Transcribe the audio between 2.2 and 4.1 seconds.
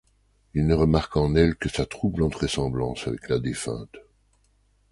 ressemblance avec la défunte.